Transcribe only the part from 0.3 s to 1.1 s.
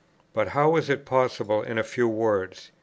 But how is that